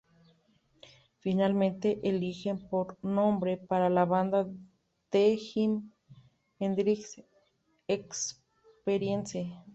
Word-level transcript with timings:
Finalmente 1.19 1.99
eligen 2.01 2.57
por 2.69 2.97
nombre 3.03 3.57
para 3.57 3.87
la 3.87 4.03
banda 4.03 4.49
The 5.11 5.37
Jimi 5.37 5.91
Hendrix 6.57 7.21
Experience. 7.87 9.53